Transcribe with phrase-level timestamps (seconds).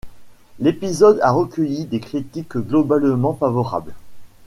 [0.57, 3.93] L'épisode a recueilli des critiques globalement favorables.